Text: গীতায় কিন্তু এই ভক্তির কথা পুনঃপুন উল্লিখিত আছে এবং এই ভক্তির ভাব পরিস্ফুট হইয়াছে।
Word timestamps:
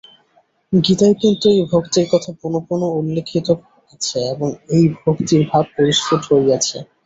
গীতায় 0.73 1.15
কিন্তু 1.21 1.45
এই 1.53 1.63
ভক্তির 1.73 2.07
কথা 2.13 2.31
পুনঃপুন 2.39 2.81
উল্লিখিত 2.91 3.47
আছে 3.93 4.19
এবং 4.33 4.47
এই 4.75 4.83
ভক্তির 5.01 5.41
ভাব 5.49 5.65
পরিস্ফুট 5.75 6.21
হইয়াছে। 6.29 6.77